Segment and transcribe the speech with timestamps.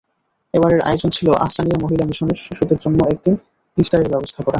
[0.53, 3.35] এবারের আয়োজন ছিল আহছানিয়া মহিলা মিশনের শিশুদের জন্য একদিন
[3.77, 4.49] ইফতারের ব্যবস্থা করা।